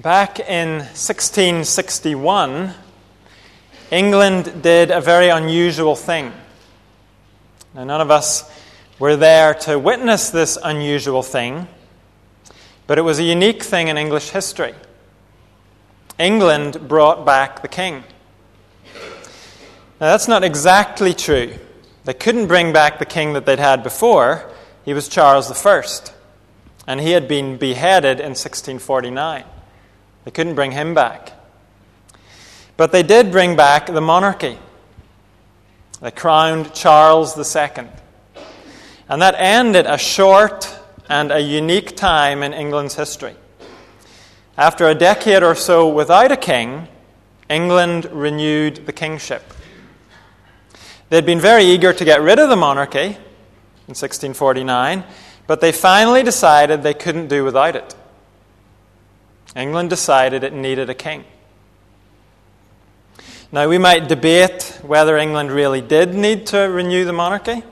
[0.00, 2.72] Back in 1661,
[3.90, 6.32] England did a very unusual thing.
[7.74, 8.50] Now, none of us
[8.98, 11.68] were there to witness this unusual thing,
[12.86, 14.72] but it was a unique thing in English history.
[16.18, 18.04] England brought back the king.
[20.00, 21.58] Now, that's not exactly true.
[22.04, 24.50] They couldn't bring back the king that they'd had before.
[24.82, 25.82] He was Charles I,
[26.86, 29.44] and he had been beheaded in 1649.
[30.24, 31.32] They couldn't bring him back.
[32.76, 34.58] But they did bring back the monarchy.
[36.00, 37.86] They crowned Charles II.
[39.08, 43.34] And that ended a short and a unique time in England's history.
[44.56, 46.88] After a decade or so without a king,
[47.48, 49.42] England renewed the kingship.
[51.08, 53.16] They'd been very eager to get rid of the monarchy
[53.88, 55.02] in 1649,
[55.48, 57.96] but they finally decided they couldn't do without it.
[59.56, 61.24] England decided it needed a king.
[63.52, 67.64] Now, we might debate whether England really did need to renew the monarchy.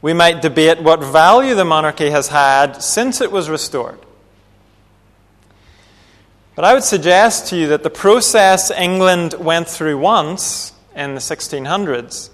[0.00, 3.98] We might debate what value the monarchy has had since it was restored.
[6.54, 11.20] But I would suggest to you that the process England went through once in the
[11.20, 12.30] 1600s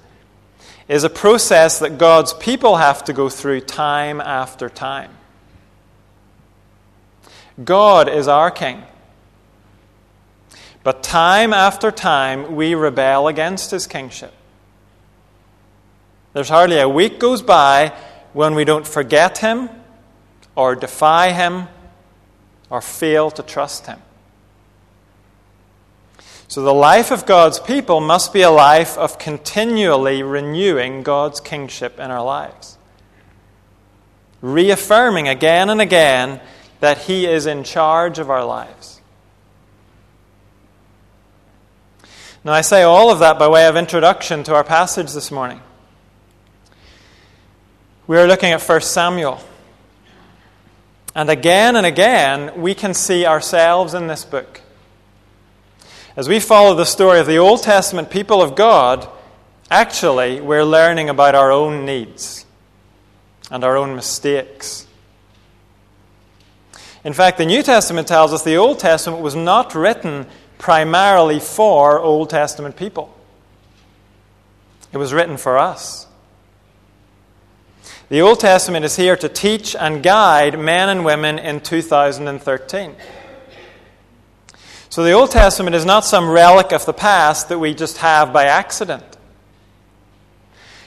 [0.88, 5.10] is a process that God's people have to go through time after time.
[7.62, 8.82] God is our King.
[10.82, 14.32] But time after time, we rebel against his kingship.
[16.32, 17.92] There's hardly a week goes by
[18.32, 19.68] when we don't forget him,
[20.54, 21.68] or defy him,
[22.70, 23.98] or fail to trust him.
[26.46, 31.98] So, the life of God's people must be a life of continually renewing God's kingship
[31.98, 32.78] in our lives.
[34.40, 36.40] Reaffirming again and again
[36.80, 39.00] that He is in charge of our lives.
[42.44, 45.60] Now, I say all of that by way of introduction to our passage this morning.
[48.06, 49.40] We are looking at 1 Samuel.
[51.14, 54.62] And again and again, we can see ourselves in this book.
[56.16, 59.08] As we follow the story of the Old Testament people of God,
[59.70, 62.46] actually, we're learning about our own needs
[63.50, 64.87] and our own mistakes
[67.04, 70.26] in fact, the New Testament tells us the Old Testament was not written
[70.58, 73.14] primarily for Old Testament people,
[74.92, 76.06] it was written for us.
[78.08, 82.96] The Old Testament is here to teach and guide men and women in 2013.
[84.88, 88.32] So the Old Testament is not some relic of the past that we just have
[88.32, 89.04] by accident.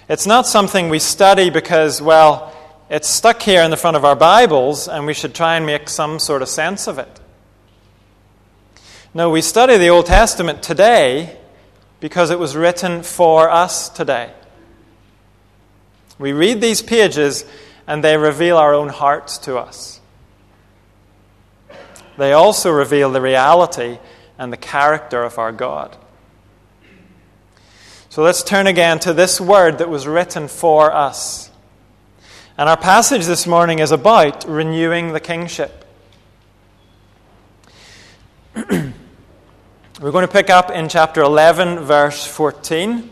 [0.09, 2.51] It's not something we study because, well,
[2.91, 5.87] it's stuck here in the front of our Bibles, and we should try and make
[5.87, 7.21] some sort of sense of it.
[9.13, 11.39] No, we study the Old Testament today
[12.01, 14.33] because it was written for us today.
[16.19, 17.45] We read these pages,
[17.87, 20.01] and they reveal our own hearts to us.
[22.17, 23.99] They also reveal the reality
[24.37, 25.95] and the character of our God.
[28.09, 31.50] So let's turn again to this word that was written for us.
[32.61, 35.83] And our passage this morning is about renewing the kingship.
[38.55, 38.91] We're
[39.99, 43.09] going to pick up in chapter 11, verse 14.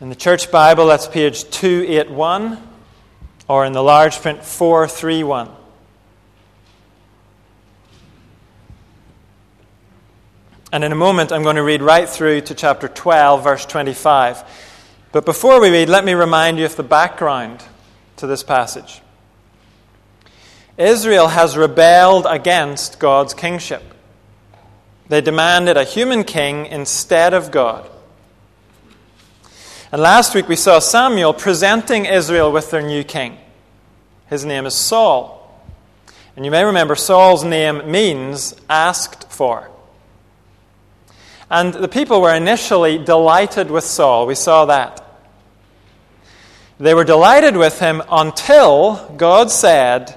[0.00, 2.60] In the Church Bible, that's page 281,
[3.46, 5.50] or in the large print, 431.
[10.72, 14.42] And in a moment, I'm going to read right through to chapter 12, verse 25.
[15.10, 17.64] But before we read, let me remind you of the background
[18.16, 19.00] to this passage.
[20.76, 23.82] Israel has rebelled against God's kingship.
[25.08, 27.88] They demanded a human king instead of God.
[29.90, 33.38] And last week we saw Samuel presenting Israel with their new king.
[34.28, 35.34] His name is Saul.
[36.36, 39.70] And you may remember Saul's name means asked for.
[41.50, 44.26] And the people were initially delighted with Saul.
[44.26, 45.04] We saw that.
[46.78, 50.14] They were delighted with him until God said,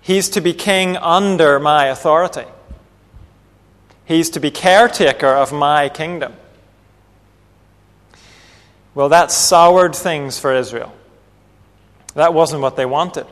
[0.00, 2.44] He's to be king under my authority.
[4.04, 6.34] He's to be caretaker of my kingdom.
[8.94, 10.94] Well, that soured things for Israel.
[12.14, 13.26] That wasn't what they wanted.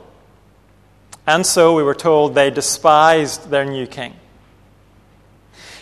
[1.27, 4.15] And so we were told they despised their new king.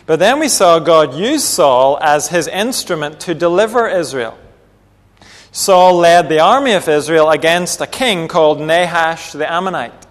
[0.06, 4.36] But then we saw God use Saul as his instrument to deliver Israel.
[5.52, 10.06] Saul led the army of Israel against a king called Nahash the Ammonite.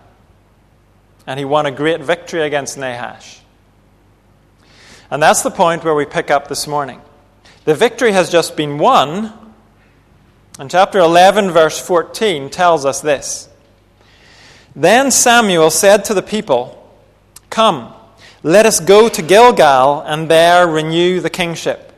[1.27, 3.41] and he won a great victory against Nahash.
[5.11, 7.01] And that's the point where we pick up this morning.
[7.65, 9.33] The victory has just been won,
[10.57, 13.49] and chapter 11, verse 14 tells us this.
[14.75, 16.77] Then Samuel said to the people,
[17.49, 17.93] Come,
[18.43, 21.93] let us go to Gilgal and there renew the kingship.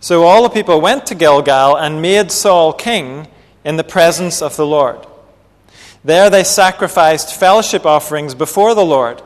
[0.00, 3.28] So all the people went to Gilgal and made Saul king
[3.64, 5.06] in the presence of the Lord.
[6.02, 9.22] There they sacrificed fellowship offerings before the Lord.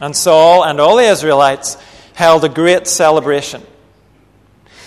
[0.00, 1.76] And Saul and all the Israelites
[2.14, 3.62] held a great celebration.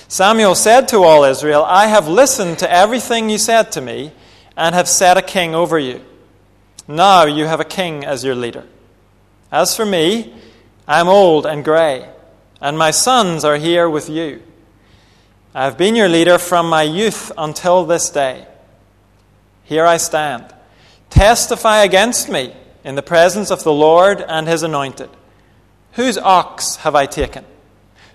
[0.07, 4.12] Samuel said to all Israel, I have listened to everything you said to me
[4.56, 6.02] and have set a king over you.
[6.88, 8.66] Now you have a king as your leader.
[9.51, 10.33] As for me,
[10.88, 12.09] I am old and grey,
[12.62, 14.42] and my sons are here with you.
[15.53, 18.45] I have been your leader from my youth until this day.
[19.63, 20.53] Here I stand.
[21.09, 22.53] Testify against me
[22.83, 25.09] in the presence of the Lord and his anointed.
[25.94, 27.45] Whose ox have I taken?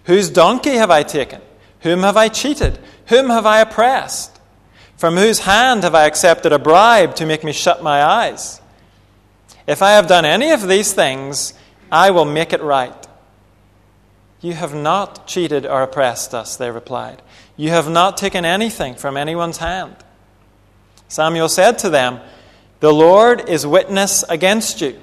[0.04, 1.40] Whose donkey have I taken?
[1.80, 2.78] Whom have I cheated?
[3.06, 4.38] Whom have I oppressed?
[4.96, 8.59] From whose hand have I accepted a bribe to make me shut my eyes?
[9.70, 11.54] If I have done any of these things,
[11.92, 13.06] I will make it right.
[14.40, 17.22] You have not cheated or oppressed us, they replied.
[17.56, 19.94] You have not taken anything from anyone's hand.
[21.06, 22.18] Samuel said to them,
[22.80, 24.98] The Lord is witness against you,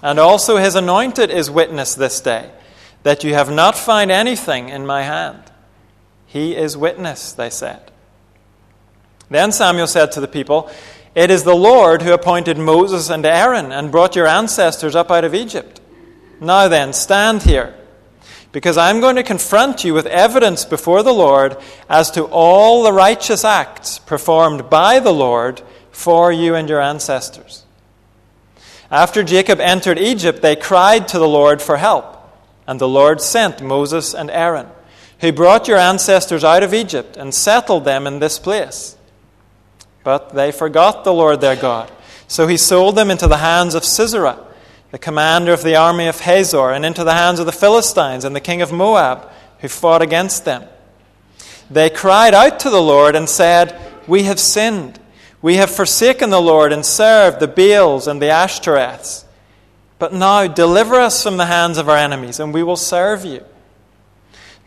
[0.00, 2.52] and also his anointed is witness this day,
[3.02, 5.42] that you have not found anything in my hand.
[6.24, 7.90] He is witness, they said.
[9.28, 10.70] Then Samuel said to the people,
[11.14, 15.24] It is the Lord who appointed Moses and Aaron and brought your ancestors up out
[15.24, 15.80] of Egypt.
[16.40, 17.74] Now then, stand here
[18.50, 21.56] because I'm going to confront you with evidence before the Lord
[21.88, 27.64] as to all the righteous acts performed by the Lord for you and your ancestors.
[28.90, 32.16] After Jacob entered Egypt, they cried to the Lord for help,
[32.66, 34.68] and the Lord sent Moses and Aaron,
[35.20, 38.93] who brought your ancestors out of Egypt and settled them in this place.
[40.04, 41.90] But they forgot the Lord their God,
[42.28, 44.38] so he sold them into the hands of Sisera
[44.94, 48.36] the commander of the army of Hazor, and into the hands of the Philistines and
[48.36, 49.28] the king of Moab,
[49.58, 50.62] who fought against them.
[51.68, 55.00] They cried out to the Lord and said, We have sinned.
[55.42, 59.24] We have forsaken the Lord and served the Baals and the Ashtoreths.
[59.98, 63.42] But now deliver us from the hands of our enemies, and we will serve you.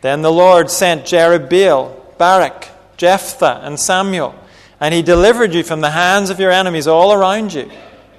[0.02, 2.68] Then the Lord sent Jerubbaal, Barak,
[2.98, 4.34] Jephthah, and Samuel,
[4.80, 7.70] and he delivered you from the hands of your enemies all around you,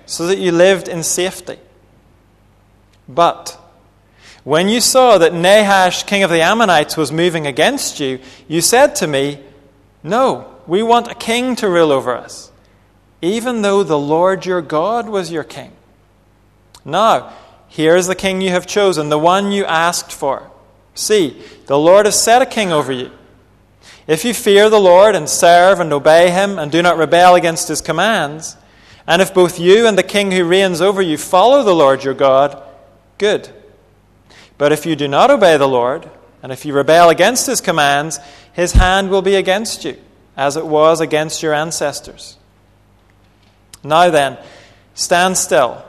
[0.06, 1.58] so that you lived in safety.
[3.08, 3.58] But
[4.44, 8.96] when you saw that Nahash, king of the Ammonites, was moving against you, you said
[8.96, 9.40] to me,
[10.04, 12.52] No, we want a king to rule over us,
[13.22, 15.72] even though the Lord your God was your king.
[16.86, 17.34] Now,
[17.68, 20.50] here is the king you have chosen, the one you asked for.
[20.96, 23.12] See, the Lord has set a king over you.
[24.10, 27.68] If you fear the Lord and serve and obey him and do not rebel against
[27.68, 28.58] his commands,
[29.06, 32.16] and if both you and the king who reigns over you follow the Lord your
[32.16, 32.60] God,
[33.20, 33.50] good.
[34.58, 36.10] But if you do not obey the Lord,
[36.42, 38.20] and if you rebel against his commands,
[38.52, 39.96] his hand will be against you,
[40.36, 42.36] as it was against your ancestors.
[43.84, 44.40] Now then,
[44.96, 45.86] stand still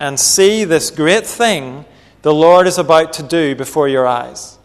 [0.00, 1.84] and see this great thing
[2.22, 4.56] the Lord is about to do before your eyes.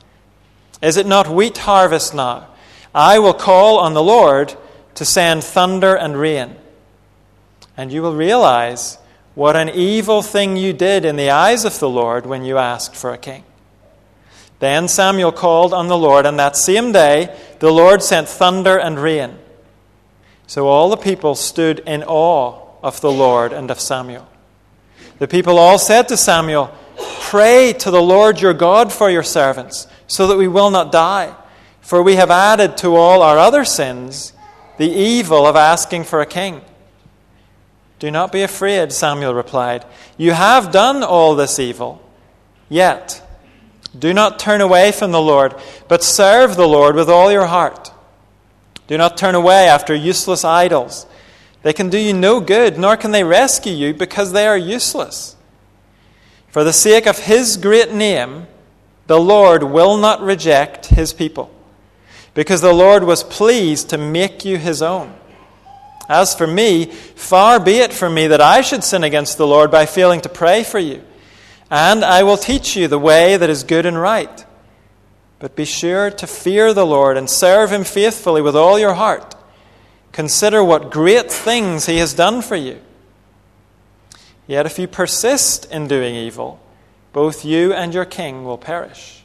[0.81, 2.47] Is it not wheat harvest now?
[2.93, 4.55] I will call on the Lord
[4.95, 6.55] to send thunder and rain.
[7.75, 8.97] And you will realize
[9.35, 12.95] what an evil thing you did in the eyes of the Lord when you asked
[12.95, 13.43] for a king.
[14.59, 18.99] Then Samuel called on the Lord, and that same day the Lord sent thunder and
[18.99, 19.37] rain.
[20.47, 24.27] So all the people stood in awe of the Lord and of Samuel.
[25.19, 26.73] The people all said to Samuel,
[27.21, 31.35] Pray to the Lord your God for your servants, so that we will not die.
[31.83, 34.33] For we have added to all our other sins
[34.77, 36.61] the evil of asking for a king.
[37.99, 39.85] Do not be afraid, Samuel replied.
[40.17, 42.01] You have done all this evil.
[42.69, 43.21] Yet,
[43.97, 45.55] do not turn away from the Lord,
[45.87, 47.91] but serve the Lord with all your heart.
[48.87, 51.05] Do not turn away after useless idols.
[51.61, 55.35] They can do you no good, nor can they rescue you, because they are useless.
[56.49, 58.47] For the sake of his great name,
[59.07, 61.52] the Lord will not reject his people,
[62.33, 65.13] because the Lord was pleased to make you his own.
[66.09, 69.71] As for me, far be it from me that I should sin against the Lord
[69.71, 71.03] by failing to pray for you.
[71.69, 74.45] And I will teach you the way that is good and right.
[75.39, 79.35] But be sure to fear the Lord and serve him faithfully with all your heart.
[80.11, 82.79] Consider what great things he has done for you.
[84.45, 86.59] Yet if you persist in doing evil,
[87.13, 89.22] both you and your king will perish.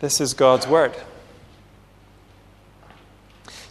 [0.00, 0.94] This is God's word.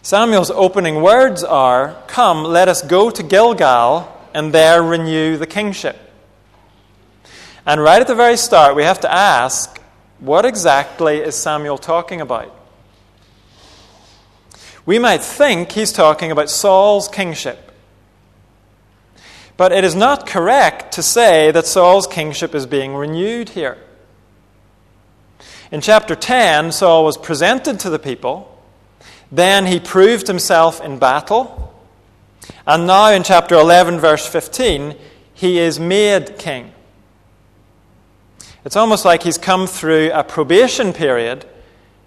[0.00, 5.98] Samuel's opening words are Come, let us go to Gilgal and there renew the kingship.
[7.66, 9.80] And right at the very start, we have to ask
[10.20, 12.54] what exactly is Samuel talking about?
[14.86, 17.72] We might think he's talking about Saul's kingship.
[19.56, 23.78] But it is not correct to say that Saul's kingship is being renewed here.
[25.70, 28.58] In chapter 10, Saul was presented to the people.
[29.30, 31.72] Then he proved himself in battle.
[32.66, 34.96] And now in chapter 11, verse 15,
[35.32, 36.72] he is made king.
[38.64, 41.46] It's almost like he's come through a probation period,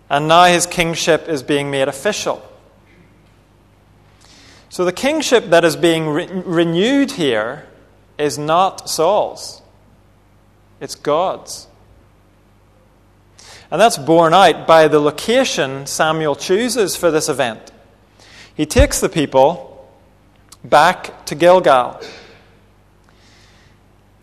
[0.09, 2.47] and now his kingship is being made official.
[4.69, 7.65] So the kingship that is being re- renewed here
[8.17, 9.61] is not Saul's,
[10.79, 11.67] it's God's.
[13.73, 17.71] And that's borne out by the location Samuel chooses for this event.
[18.53, 19.89] He takes the people
[20.63, 21.99] back to Gilgal.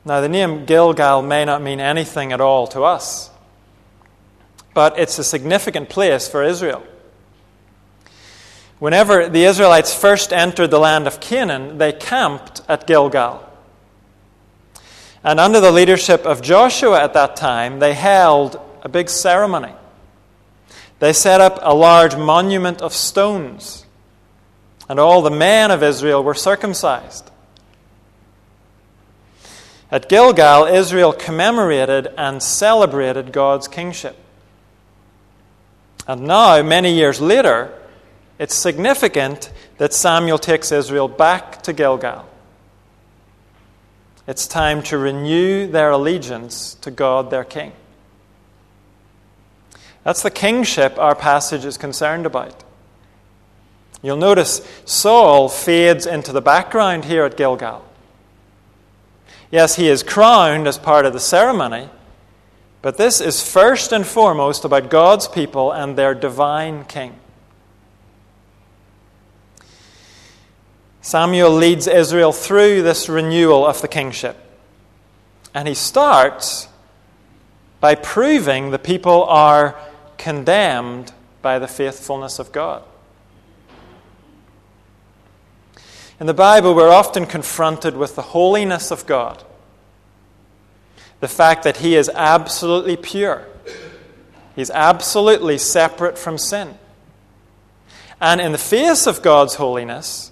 [0.04, 3.28] Now, the name Gilgal may not mean anything at all to us,
[4.72, 6.84] but it's a significant place for Israel.
[8.78, 13.44] Whenever the Israelites first entered the land of Canaan, they camped at Gilgal.
[15.24, 19.72] And under the leadership of Joshua at that time, they held a big ceremony.
[20.98, 23.86] They set up a large monument of stones,
[24.88, 27.30] and all the men of Israel were circumcised.
[29.90, 34.16] At Gilgal, Israel commemorated and celebrated God's kingship.
[36.06, 37.72] And now, many years later,
[38.38, 42.26] it's significant that Samuel takes Israel back to Gilgal.
[44.26, 47.72] It's time to renew their allegiance to God, their King.
[50.04, 52.64] That's the kingship our passage is concerned about.
[54.02, 57.84] You'll notice Saul fades into the background here at Gilgal.
[59.50, 61.90] Yes, he is crowned as part of the ceremony,
[62.82, 67.16] but this is first and foremost about God's people and their divine king.
[71.02, 74.36] Samuel leads Israel through this renewal of the kingship.
[75.54, 76.68] And he starts
[77.80, 79.76] by proving the people are
[80.20, 82.82] condemned by the faithfulness of God.
[86.20, 89.42] In the Bible, we're often confronted with the holiness of God,
[91.20, 93.46] the fact that He is absolutely pure,
[94.54, 96.74] He's absolutely separate from sin.
[98.20, 100.30] And in the face of God's holiness,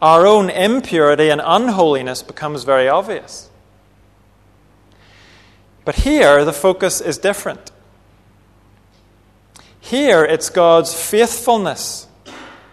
[0.00, 3.50] our own impurity and unholiness becomes very obvious.
[5.84, 7.72] But here, the focus is different.
[9.88, 12.06] Here, it's God's faithfulness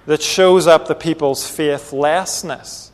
[0.05, 2.91] that shows up the people's faithlessness.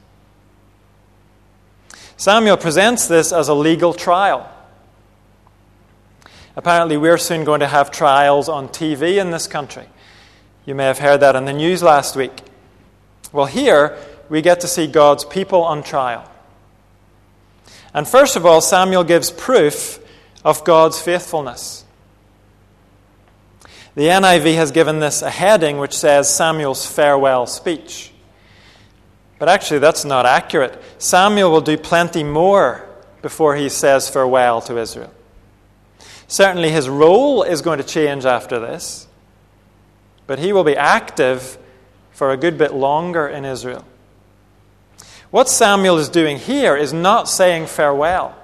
[2.17, 4.47] Samuel presents this as a legal trial.
[6.55, 9.87] Apparently, we're soon going to have trials on TV in this country.
[10.67, 12.43] You may have heard that in the news last week.
[13.31, 13.97] Well, here,
[14.29, 16.29] we get to see God's people on trial.
[17.91, 19.97] And first of all, Samuel gives proof
[20.45, 21.85] of God's faithfulness.
[23.95, 28.11] The NIV has given this a heading which says Samuel's farewell speech.
[29.37, 30.81] But actually, that's not accurate.
[30.97, 32.87] Samuel will do plenty more
[33.21, 35.11] before he says farewell to Israel.
[36.27, 39.07] Certainly, his role is going to change after this,
[40.27, 41.57] but he will be active
[42.11, 43.83] for a good bit longer in Israel.
[45.31, 48.35] What Samuel is doing here is not saying farewell.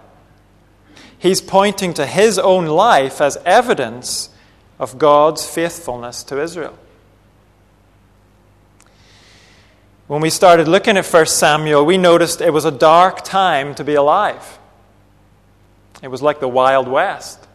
[1.18, 4.30] He's pointing to his own life as evidence
[4.80, 6.78] of God's faithfulness to Israel.
[10.08, 13.84] When we started looking at 1 Samuel, we noticed it was a dark time to
[13.84, 14.58] be alive.
[16.02, 17.46] It was like the Wild West.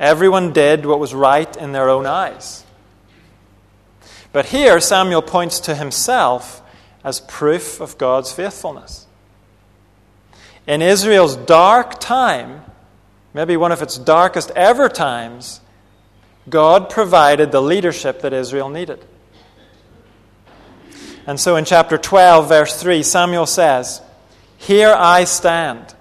[0.00, 2.64] Everyone did what was right in their own eyes.
[4.32, 6.62] But here, Samuel points to himself
[7.02, 9.06] as proof of God's faithfulness.
[10.66, 12.62] In Israel's dark time,
[13.34, 15.60] maybe one of its darkest ever times,
[16.48, 19.04] God provided the leadership that Israel needed.
[21.26, 24.00] And so in chapter 12, verse 3, Samuel says,
[24.56, 25.94] Here I stand.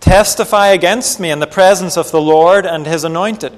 [0.00, 3.52] Testify against me in the presence of the Lord and his anointed.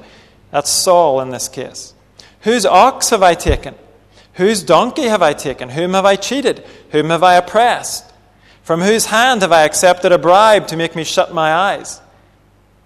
[0.50, 1.94] That's Saul in this case.
[2.40, 3.76] Whose ox have I taken?
[4.34, 5.68] Whose donkey have I taken?
[5.68, 6.64] Whom have I cheated?
[6.90, 8.12] Whom have I oppressed?
[8.62, 12.00] From whose hand have I accepted a bribe to make me shut my eyes?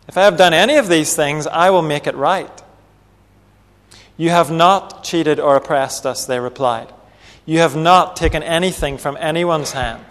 [0.09, 2.63] If I have done any of these things, I will make it right.
[4.17, 6.93] You have not cheated or oppressed us, they replied.
[7.45, 10.05] You have not taken anything from anyone's hand.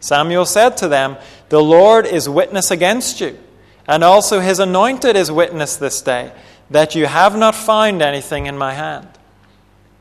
[0.00, 1.16] Samuel said to them,
[1.48, 3.38] The Lord is witness against you,
[3.86, 6.32] and also his anointed is witness this day,
[6.70, 9.08] that you have not found anything in my hand.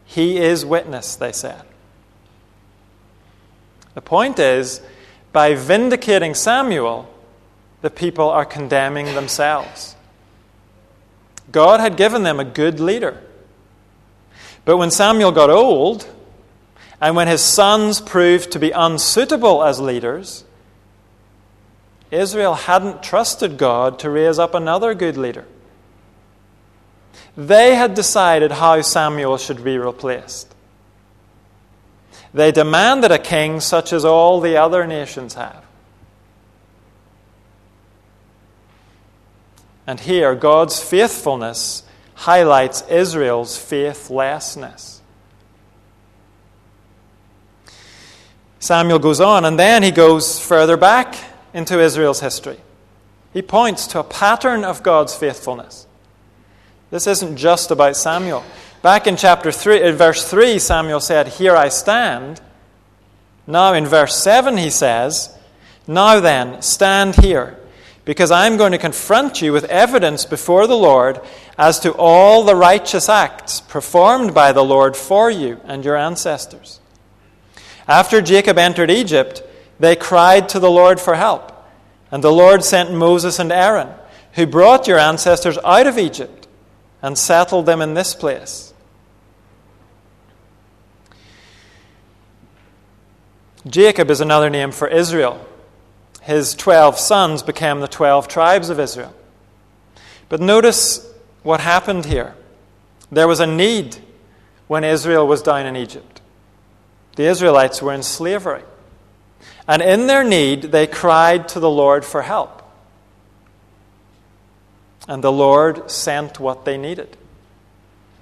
[0.06, 1.62] He is witness, they said.
[3.94, 4.82] The point is,
[5.32, 7.10] by vindicating Samuel,
[7.82, 9.96] the people are condemning themselves.
[11.52, 13.22] God had given them a good leader.
[14.66, 16.08] But when Samuel got old,
[17.02, 20.46] and when his sons proved to be unsuitable as leaders,
[22.12, 25.46] Israel hadn't trusted God to raise up another good leader.
[27.36, 30.54] They had decided how Samuel should be replaced.
[32.34, 35.63] They demanded a king such as all the other nations have.
[39.86, 41.84] And here, God's faithfulness
[42.16, 45.02] highlights Israel's faithlessness.
[48.60, 51.18] Samuel goes on, and then he goes further back
[51.54, 52.58] into Israel's history.
[53.34, 55.86] He points to a pattern of God's faithfulness.
[56.90, 58.44] This isn't just about Samuel.
[58.82, 62.40] Back in chapter 3, in verse 3, Samuel said, Here I stand.
[63.48, 65.36] Now in verse 7, he says,
[65.88, 67.58] Now then, stand here,
[68.06, 71.22] because I'm going to confront you with evidence before the Lord
[71.58, 76.80] as to all the righteous acts performed by the Lord for you and your ancestors.
[77.88, 79.44] After Jacob entered Egypt,
[79.80, 81.52] they cried to the Lord for help.
[82.12, 83.90] And the Lord sent Moses and Aaron,
[84.34, 86.48] who brought your ancestors out of Egypt
[87.02, 88.74] and settled them in this place.
[93.66, 95.46] Jacob is another name for Israel.
[96.24, 99.14] His 12 sons became the 12 tribes of Israel.
[100.30, 101.06] But notice
[101.44, 102.34] what happened here.
[103.12, 103.98] There was a need
[104.68, 106.22] when Israel was down in Egypt.
[107.18, 108.64] The Israelites were in slavery.
[109.68, 112.62] And in their need, they cried to the Lord for help.
[115.08, 117.18] And the Lord sent what they needed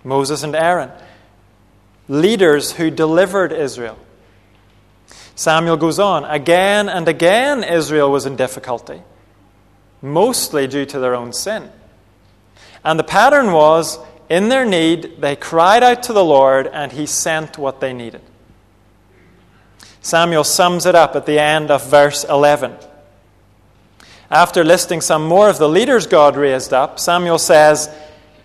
[0.04, 0.90] Moses and Aaron,
[2.10, 4.00] leaders who delivered Israel.
[5.42, 6.24] Samuel goes on.
[6.26, 9.02] Again and again, Israel was in difficulty,
[10.00, 11.72] mostly due to their own sin.
[12.86, 13.98] And the pattern was
[14.30, 18.22] in their need, they cried out to the Lord, and He sent what they needed.
[20.02, 22.76] Samuel sums it up at the end of verse 11.
[24.30, 27.90] After listing some more of the leaders God raised up, Samuel says,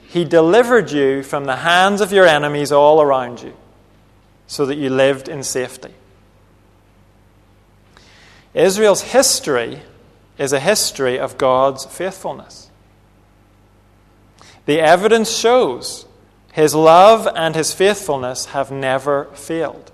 [0.08, 3.54] He delivered you from the hands of your enemies all around you,
[4.46, 5.92] so that you lived in safety.
[8.56, 9.82] Israel's history
[10.38, 12.70] is a history of God's faithfulness.
[14.64, 16.06] The evidence shows
[16.52, 19.92] his love and his faithfulness have never failed.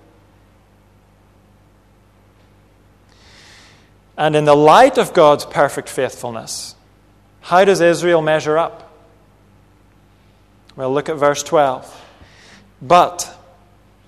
[4.17, 6.75] And in the light of God's perfect faithfulness,
[7.41, 8.95] how does Israel measure up?
[10.77, 12.01] Well, look at verse 12.
[12.81, 13.23] But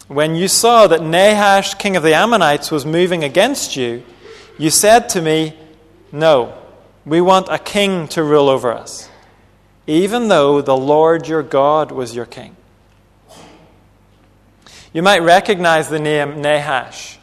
[0.08, 4.04] when you saw that Nahash, king of the Ammonites, was moving against you,
[4.58, 5.58] you said to me,
[6.12, 6.58] No,
[7.06, 9.10] we want a king to rule over us,
[9.88, 12.56] even though the Lord your God was your king.
[14.94, 17.18] You might recognize the name Nahash.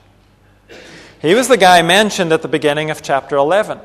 [1.23, 3.79] He was the guy mentioned at the beginning of chapter 11.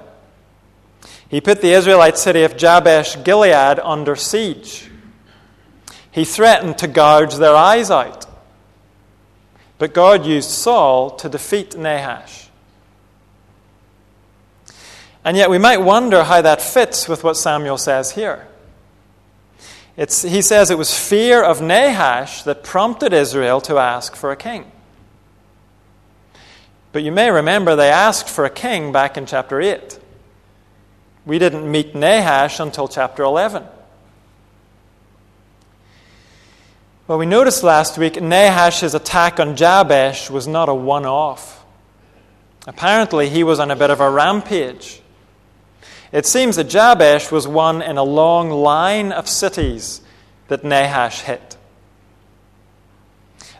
[1.29, 4.89] He put the Israelite city of Jabesh Gilead under siege.
[6.11, 8.25] He threatened to gouge their eyes out.
[9.77, 12.46] But God used Saul to defeat Nahash.
[15.27, 18.47] And yet we might wonder how that fits with what Samuel says here.
[19.97, 24.37] It's, he says it was fear of Nahash that prompted Israel to ask for a
[24.37, 24.71] king.
[26.93, 29.99] But you may remember they asked for a king back in chapter 8.
[31.25, 33.65] We didn't meet Nahash until chapter 11.
[37.09, 41.65] Well, we noticed last week Nahash's attack on Jabesh was not a one off.
[42.65, 45.01] Apparently, he was on a bit of a rampage.
[46.17, 50.01] It seems that Jabesh was one in a long line of cities
[50.47, 51.57] that Nahash hit.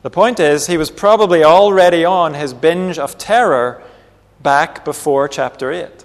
[0.02, 3.84] The point is, he was probably already on his binge of terror
[4.41, 6.04] back before chapter 8.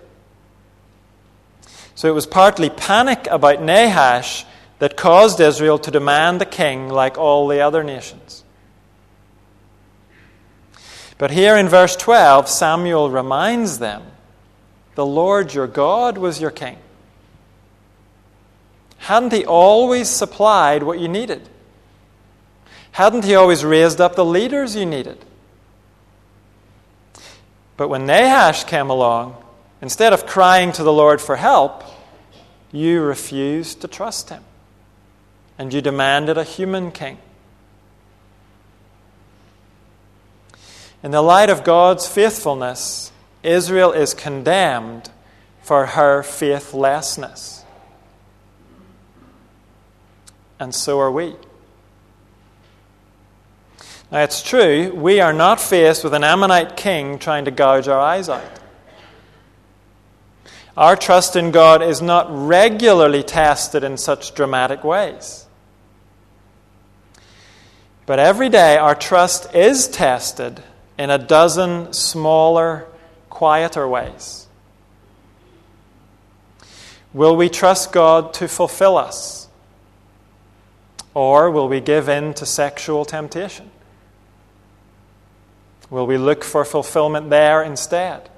[1.95, 4.45] So it was partly panic about Nahash
[4.79, 8.45] that caused Israel to demand a king like all the other nations.
[11.17, 14.03] But here in verse 12, Samuel reminds them
[14.95, 16.79] the Lord your God was your king.
[18.99, 21.49] Hadn't he always supplied what you needed?
[22.93, 25.19] Hadn't he always raised up the leaders you needed?
[27.77, 29.37] But when Nahash came along,
[29.81, 31.83] instead of crying to the Lord for help,
[32.71, 34.45] you refused to trust him.
[35.59, 37.19] And you demanded a human king.
[41.03, 43.12] In the light of God's faithfulness,
[43.43, 45.11] Israel is condemned
[45.63, 47.65] for her faithlessness.
[50.59, 51.35] And so are we.
[54.11, 57.99] Now, it's true, we are not faced with an Ammonite king trying to gouge our
[57.99, 58.45] eyes out.
[60.77, 65.47] Our trust in God is not regularly tested in such dramatic ways.
[68.07, 70.63] But every day, our trust is tested
[70.99, 72.87] in a dozen smaller,
[73.43, 74.47] quieter ways.
[77.13, 79.49] Will we trust God to fulfill us?
[81.13, 83.69] Or will we give in to sexual temptation?
[85.91, 88.31] Will we look for fulfillment there instead?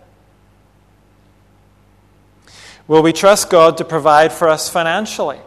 [2.89, 5.41] Will we trust God to provide for us financially?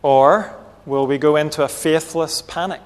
[0.00, 2.85] Or will we go into a faithless panic?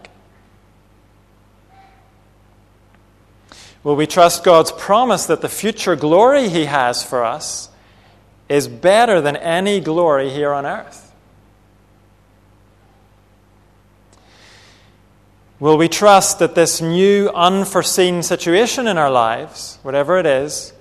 [3.83, 7.71] Will we trust God's promise that the future glory He has for us
[8.49, 11.11] is better than any glory here on earth?
[15.59, 20.73] Will we trust that this new, unforeseen situation in our lives, whatever it is,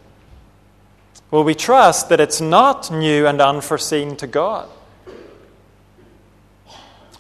[1.32, 4.70] will we trust that it's not new and unforeseen to God?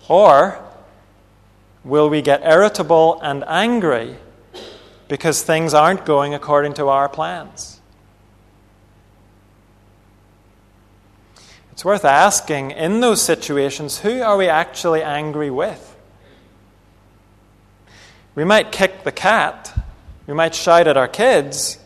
[0.07, 0.63] Or
[1.83, 4.15] will we get irritable and angry
[5.09, 7.81] because things aren't going according to our plans?
[11.73, 15.85] It's worth asking in those situations who are we actually angry with?
[18.35, 19.73] We might kick the cat,
[20.27, 21.79] we might shout at our kids,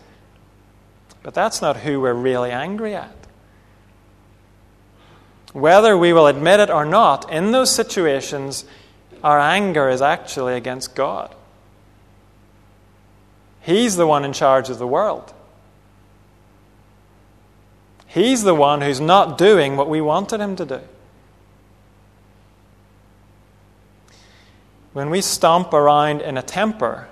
[1.24, 3.16] but that's not who we're really angry at.
[5.54, 8.66] Whether we will admit it or not, in those situations,
[9.24, 11.34] our anger is actually against God.
[13.64, 15.34] He's the one in charge of the world.
[18.08, 20.82] He's the one who's not doing what we wanted him to do.
[24.92, 27.08] When we stomp around in a temper,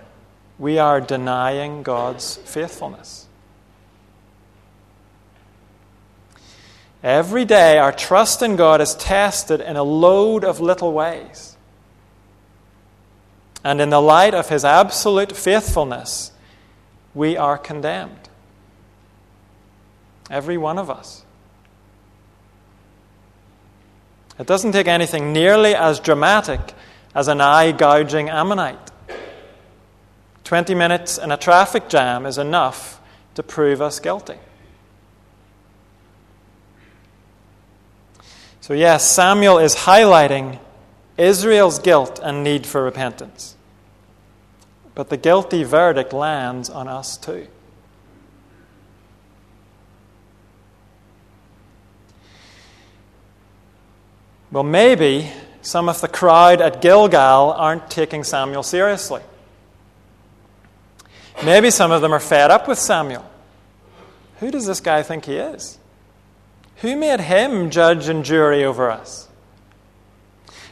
[0.59, 3.27] we are denying God's faithfulness.
[7.01, 11.57] Every day, our trust in God is tested in a load of little ways.
[13.63, 16.31] And in the light of His absolute faithfulness,
[17.13, 18.29] we are condemned.
[20.29, 21.25] Every one of us.
[24.39, 26.73] It doesn't take anything nearly as dramatic
[27.13, 28.89] as an eye gouging Ammonite.
[30.43, 32.99] 20 minutes in a traffic jam is enough
[33.35, 34.37] to prove us guilty.
[38.61, 40.59] So, yes, Samuel is highlighting
[41.17, 43.55] Israel's guilt and need for repentance.
[44.93, 47.47] But the guilty verdict lands on us too.
[54.51, 59.21] Well, maybe some of the crowd at Gilgal aren't taking Samuel seriously.
[61.43, 63.25] Maybe some of them are fed up with Samuel.
[64.39, 65.77] Who does this guy think he is?
[66.77, 69.29] Who made him judge and jury over us?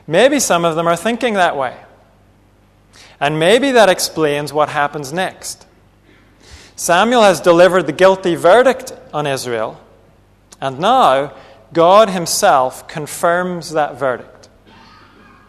[0.05, 1.77] Maybe some of them are thinking that way.
[3.19, 5.65] And maybe that explains what happens next.
[6.75, 9.79] Samuel has delivered the guilty verdict on Israel,
[10.62, 11.34] and now
[11.73, 14.47] God Himself confirms that verdict.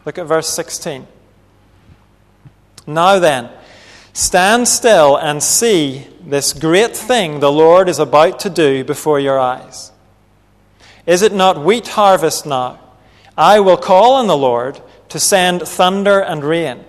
[0.05, 1.07] Look at verse 16.
[2.87, 3.51] Now then,
[4.13, 9.39] stand still and see this great thing the Lord is about to do before your
[9.39, 9.93] eyes.
[11.07, 12.81] Is it not wheat harvest now?
[13.37, 14.81] I will call on the Lord
[15.11, 16.85] to send thunder and rain.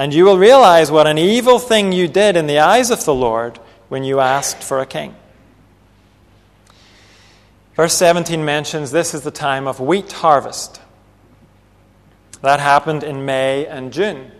[0.00, 3.12] And you will realize what an evil thing you did in the eyes of the
[3.12, 3.58] Lord
[3.90, 5.14] when you asked for a king.
[7.76, 10.80] Verse 17 mentions this is the time of wheat harvest.
[12.40, 14.32] That happened in May and June.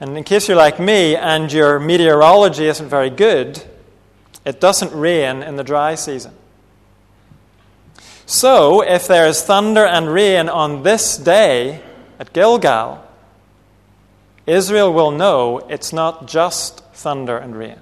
[0.00, 3.64] And in case you're like me and your meteorology isn't very good,
[4.44, 6.34] it doesn't rain in the dry season.
[8.26, 11.82] So, if there is thunder and rain on this day
[12.18, 13.06] at Gilgal,
[14.50, 17.78] Israel will know it's not just thunder and rain.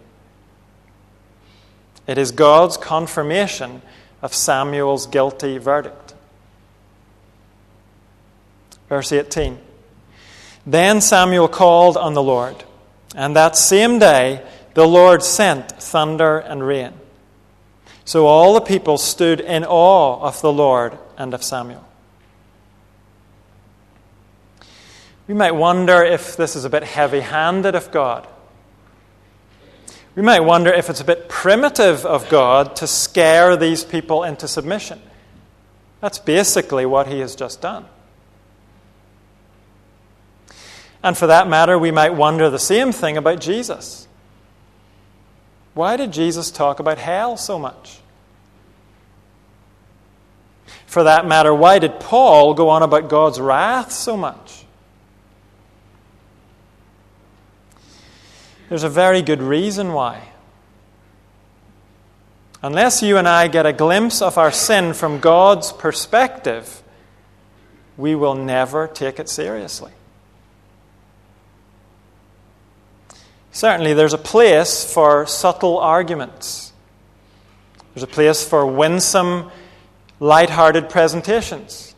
[2.06, 3.80] It is God's confirmation
[4.20, 6.12] of Samuel's guilty verdict.
[8.90, 9.58] Verse 18
[10.66, 12.64] Then Samuel called on the Lord,
[13.14, 16.92] and that same day the Lord sent thunder and rain.
[18.04, 21.87] So all the people stood in awe of the Lord and of Samuel.
[25.28, 28.26] We might wonder if this is a bit heavy handed of God.
[30.16, 34.48] We might wonder if it's a bit primitive of God to scare these people into
[34.48, 35.00] submission.
[36.00, 37.84] That's basically what he has just done.
[41.02, 44.08] And for that matter, we might wonder the same thing about Jesus.
[45.74, 48.00] Why did Jesus talk about hell so much?
[50.86, 54.57] For that matter, why did Paul go on about God's wrath so much?
[58.68, 60.28] There's a very good reason why.
[62.62, 66.82] Unless you and I get a glimpse of our sin from God's perspective,
[67.96, 69.92] we will never take it seriously.
[73.52, 76.72] Certainly, there's a place for subtle arguments.
[77.94, 79.50] There's a place for winsome,
[80.20, 81.94] light-hearted presentations.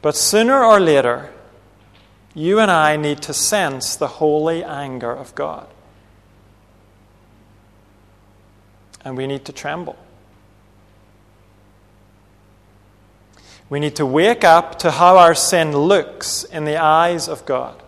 [0.00, 1.30] But sooner or later,
[2.34, 5.66] you and I need to sense the holy anger of God.
[9.04, 9.96] And we need to tremble.
[13.68, 17.82] We need to wake up to how our sin looks in the eyes of God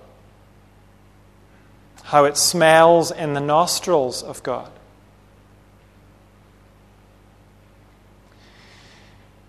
[2.04, 4.70] how it smells in the nostrils of God.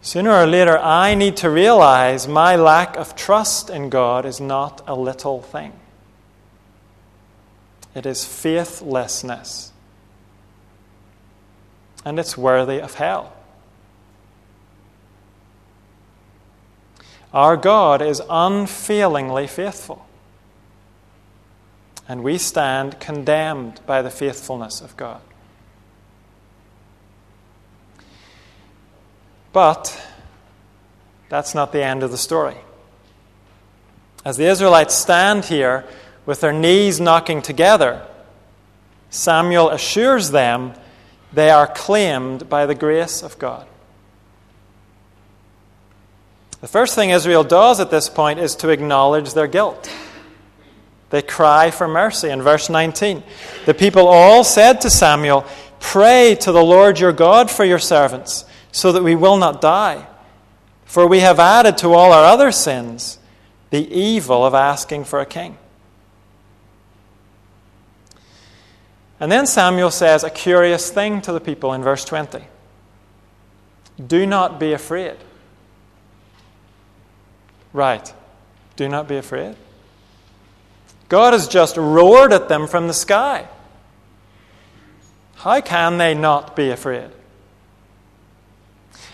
[0.05, 4.83] Sooner or later, I need to realize my lack of trust in God is not
[4.85, 5.73] a little thing.
[7.95, 9.71] It is faithlessness.
[12.05, 13.33] And it's worthy of hell.
[17.33, 20.05] Our God is unfailingly faithful
[22.07, 25.21] and we stand condemned by the faithfulness of God.
[29.55, 29.97] But
[31.29, 32.57] that's not the end of the story.
[34.25, 35.85] As the Israelites stand here
[36.25, 38.05] with their knees knocking together,
[39.09, 40.73] Samuel assures them
[41.31, 43.65] they are claimed by the grace of God.
[46.59, 49.89] The first thing Israel does at this point is to acknowledge their guilt.
[51.11, 52.29] They cry for mercy.
[52.29, 53.23] In verse 19,
[53.65, 55.45] the people all said to Samuel,
[55.79, 58.43] Pray to the Lord your God for your servants,
[58.75, 60.05] so that we will not die.
[60.83, 63.17] For we have added to all our other sins
[63.69, 65.57] the evil of asking for a king.
[69.17, 72.43] And then Samuel says a curious thing to the people in verse 20
[74.05, 75.15] Do not be afraid.
[77.71, 78.13] Right.
[78.75, 79.55] Do not be afraid.
[81.07, 83.47] God has just roared at them from the sky.
[85.35, 87.11] How can they not be afraid?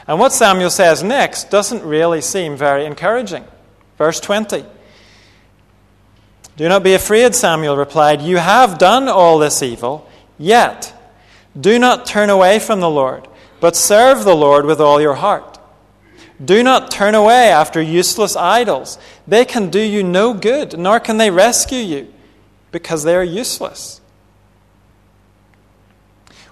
[0.07, 3.45] And what Samuel says next doesn't really seem very encouraging.
[3.97, 4.65] Verse 20.
[6.57, 8.21] Do not be afraid, Samuel replied.
[8.21, 10.93] You have done all this evil, yet
[11.59, 13.27] do not turn away from the Lord,
[13.59, 15.59] but serve the Lord with all your heart.
[16.43, 18.97] Do not turn away after useless idols.
[19.27, 22.13] They can do you no good, nor can they rescue you,
[22.71, 24.01] because they are useless.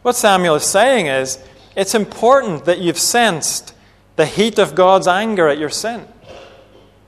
[0.02, 1.40] What Samuel is saying is
[1.80, 3.74] it's important that you've sensed
[4.18, 6.06] the heat of God's anger at your sin.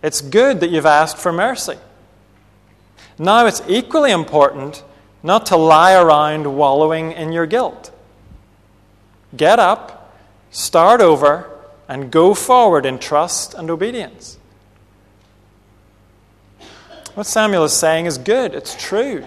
[0.02, 1.76] It's good that you've asked for mercy.
[3.20, 4.82] Now it's equally important
[5.24, 7.92] not to lie around wallowing in your guilt.
[9.36, 10.16] Get up,
[10.52, 11.50] start over,
[11.90, 14.38] and go forward in trust and obedience.
[17.14, 19.26] What Samuel is saying is good, it's true.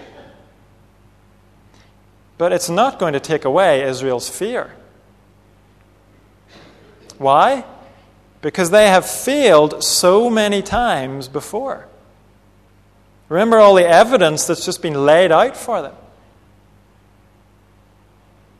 [2.39, 4.73] But it's not going to take away Israel's fear.
[7.17, 7.63] Why?
[8.41, 11.87] Because they have failed so many times before.
[13.29, 15.95] Remember all the evidence that's just been laid out for them.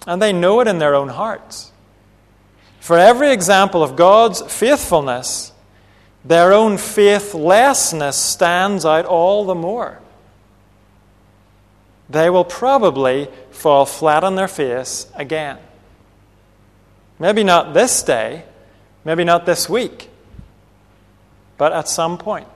[0.08, 1.72] And they know it in their own hearts.
[2.80, 5.52] For every example of God's faithfulness,
[6.24, 10.00] their own faithlessness stands out all the more.
[12.10, 15.58] They will probably fall flat on their face again.
[17.20, 18.44] Maybe not this day,
[19.04, 20.10] maybe not this week,
[21.58, 22.48] but at some point.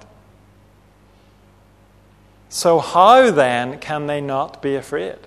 [2.50, 5.17] So, how then can they not be afraid?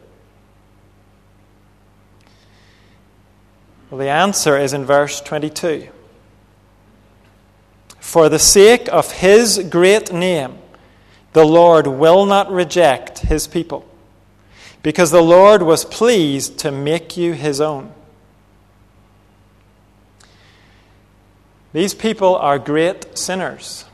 [3.90, 5.88] Well, the answer is in verse 22.
[8.00, 10.58] For the sake of his great name,
[11.32, 13.86] the Lord will not reject his people,
[14.82, 17.92] because the Lord was pleased to make you his own.
[21.72, 23.84] These people are great sinners,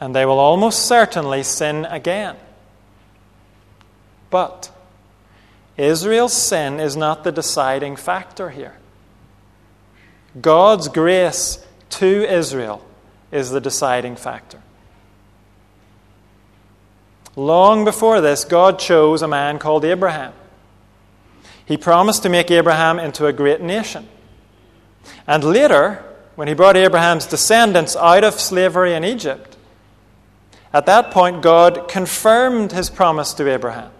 [0.00, 2.36] and they will almost certainly sin again.
[4.30, 4.70] But
[5.76, 8.76] Israel's sin is not the deciding factor here.
[10.40, 12.84] God's grace to Israel
[13.32, 14.60] is the deciding factor.
[17.34, 20.32] Long before this, God chose a man called Abraham.
[21.66, 24.08] He promised to make Abraham into a great nation.
[25.26, 29.56] And later, when he brought Abraham's descendants out of slavery in Egypt,
[30.72, 33.90] at that point, God confirmed his promise to Abraham.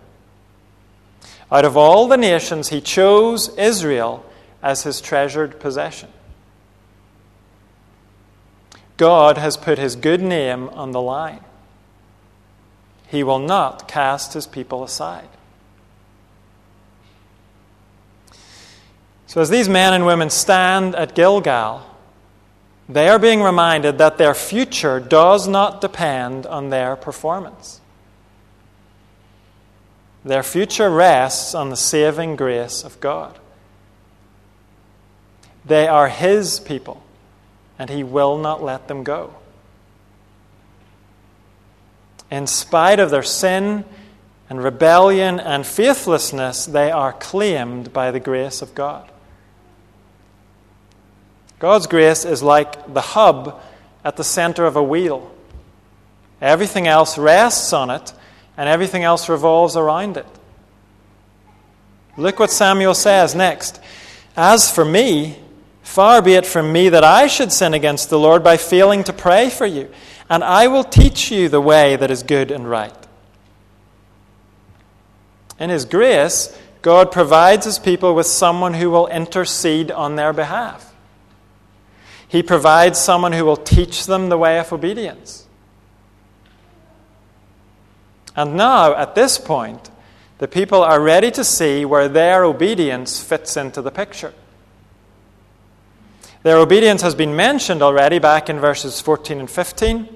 [1.51, 4.25] Out of all the nations, he chose Israel
[4.63, 6.09] as his treasured possession.
[8.97, 11.41] God has put his good name on the line.
[13.09, 15.29] He will not cast his people aside.
[19.27, 21.83] So, as these men and women stand at Gilgal,
[22.89, 27.81] they are being reminded that their future does not depend on their performance.
[30.25, 33.39] Their future rests on the saving grace of God.
[35.65, 37.03] They are His people,
[37.79, 39.35] and He will not let them go.
[42.31, 43.85] In spite of their sin
[44.49, 49.11] and rebellion and faithlessness, they are claimed by the grace of God.
[51.59, 53.61] God's grace is like the hub
[54.05, 55.31] at the center of a wheel.
[56.41, 58.13] Everything else rests on it,
[58.57, 60.27] and everything else revolves around it.
[62.17, 63.81] Look what Samuel says next.
[64.37, 65.39] As for me,
[65.83, 69.13] far be it from me that I should sin against the Lord by failing to
[69.13, 69.91] pray for you,
[70.29, 72.95] and I will teach you the way that is good and right.
[75.59, 80.86] In His grace, God provides His people with someone who will intercede on their behalf.
[82.37, 85.47] He provides someone who will teach them the way of obedience.
[88.37, 89.91] And now, at this point,
[90.37, 94.35] the people are ready to see where their obedience fits into the picture.
[96.43, 100.07] Their obedience has been mentioned already back in verses 14 and 15.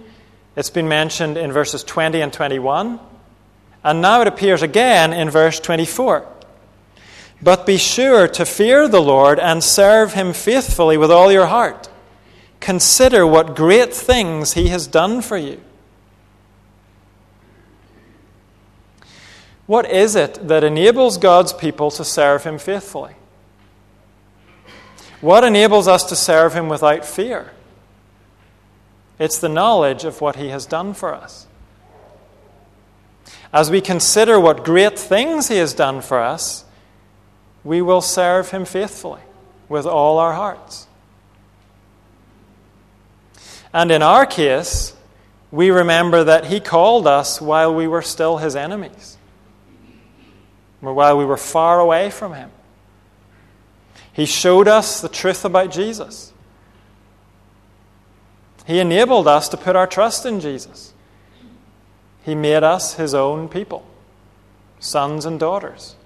[0.56, 3.00] It's been mentioned in verses 20 and 21.
[3.82, 6.26] And now it appears again in verse 24.
[7.40, 11.89] But be sure to fear the Lord and serve him faithfully with all your heart.
[12.60, 15.60] Consider what great things He has done for you.
[19.66, 23.14] What is it that enables God's people to serve Him faithfully?
[25.20, 27.52] What enables us to serve Him without fear?
[29.18, 31.46] It's the knowledge of what He has done for us.
[33.52, 36.64] As we consider what great things He has done for us,
[37.62, 39.20] we will serve Him faithfully
[39.68, 40.86] with all our hearts.
[43.72, 44.94] And in our case,
[45.50, 49.16] we remember that He called us while we were still His enemies,
[50.82, 52.50] or while we were far away from Him.
[54.12, 56.32] He showed us the truth about Jesus.
[58.66, 60.92] He enabled us to put our trust in Jesus.
[62.22, 63.86] He made us His own people,
[64.78, 65.96] sons and daughters.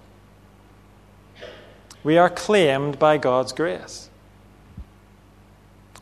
[2.02, 4.03] We are claimed by God's grace.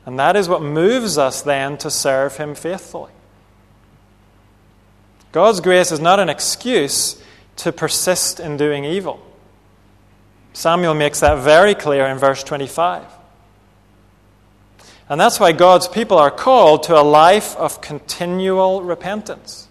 [0.04, 3.12] And that is what moves us then to serve Him faithfully.
[5.30, 7.22] God's grace is not an excuse
[7.56, 9.24] to persist in doing evil.
[10.52, 13.04] Samuel makes that very clear in verse 25.
[15.08, 19.68] And that's why God's people are called to a life of continual repentance.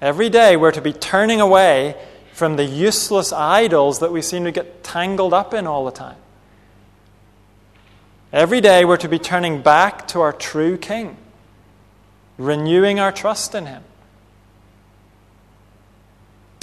[0.00, 1.96] Every day we're to be turning away
[2.32, 6.16] from the useless idols that we seem to get tangled up in all the time.
[8.32, 11.16] Every day we're to be turning back to our true King,
[12.38, 13.82] renewing our trust in Him.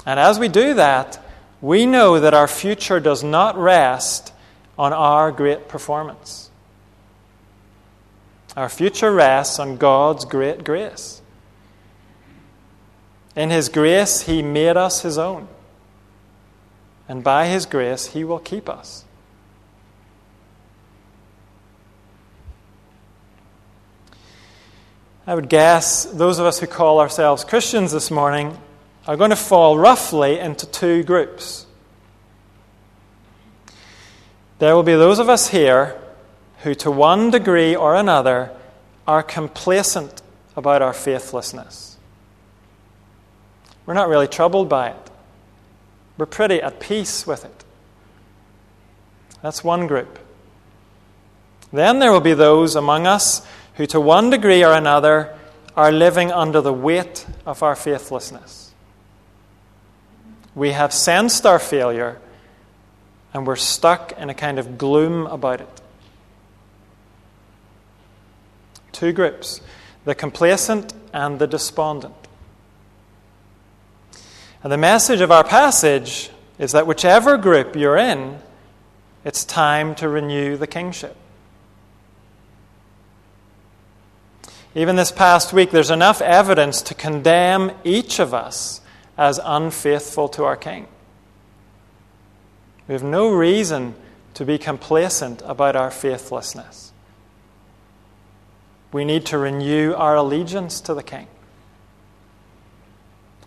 [0.05, 1.23] And as we do that,
[1.61, 4.33] we know that our future does not rest
[4.77, 6.49] on our great performance.
[8.57, 11.21] Our future rests on God's great grace.
[13.35, 15.47] In His grace, He made us His own.
[17.07, 19.05] And by His grace, He will keep us.
[25.25, 28.57] I would guess those of us who call ourselves Christians this morning
[29.07, 31.65] are going to fall roughly into two groups.
[34.59, 35.97] There will be those of us here
[36.59, 38.51] who, to one degree or another,
[39.07, 40.21] are complacent
[40.57, 41.97] about our faithlessness.
[43.85, 45.09] We're not really troubled by it,
[46.17, 47.63] we're pretty at peace with it.
[49.41, 50.19] That's one group.
[51.71, 53.45] Then there will be those among us
[53.75, 55.37] who, to one degree or another,
[55.75, 58.71] are living under the weight of our faithlessness.
[60.55, 62.19] We have sensed our failure
[63.33, 65.81] and we're stuck in a kind of gloom about it.
[68.91, 69.61] Two groups
[70.05, 72.13] the complacent and the despondent.
[74.61, 78.39] And the message of our passage is that whichever group you're in,
[79.23, 81.15] it's time to renew the kingship.
[84.75, 88.81] Even this past week, there's enough evidence to condemn each of us
[89.17, 90.87] as unfaithful to our King.
[92.87, 93.93] We have no reason
[94.33, 96.91] to be complacent about our faithlessness.
[98.91, 101.27] We need to renew our allegiance to the King.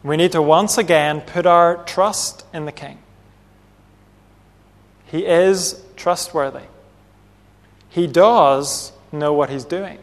[0.04, 2.98] We need to once again put our trust in the King.
[5.06, 6.66] He is trustworthy.
[7.88, 9.98] He does know what he's doing.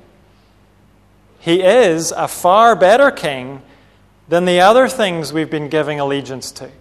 [1.44, 3.64] He is a far better king
[4.30, 6.72] than the other things we've been giving allegiance to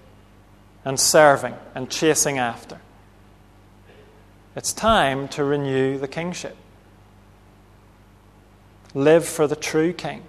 [0.85, 2.81] and serving and chasing after.
[4.55, 6.57] It's time to renew the kingship.
[8.95, 10.23] Live for the true king.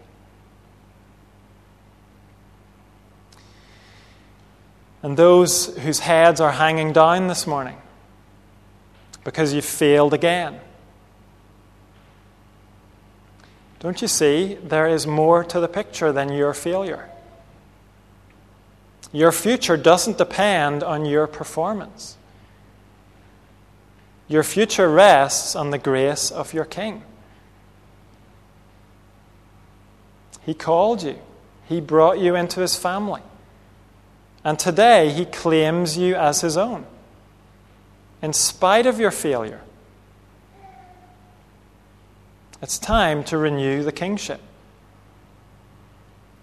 [5.03, 7.77] And those whose heads are hanging down this morning
[9.23, 10.59] because you've failed again
[13.83, 14.53] Don't you see?
[14.63, 17.09] There is more to the picture than your failure.
[19.11, 22.17] Your future doesn't depend on your performance.
[24.29, 27.03] Your future rests on the grace of your King.
[30.45, 31.19] He called you,
[31.67, 33.21] He brought you into His family.
[34.45, 36.85] And today He claims you as His own,
[38.21, 39.61] in spite of your failure
[42.63, 44.39] it's time to renew the kingship.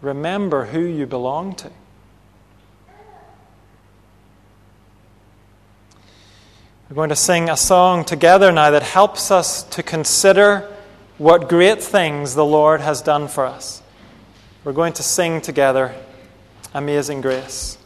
[0.02, 1.70] Remember who you belong to.
[6.90, 10.70] We're going to sing a song together now that helps us to consider
[11.16, 13.80] what great things the Lord has done for us.
[14.62, 15.94] We're going to sing together
[16.74, 17.78] Amazing Grace.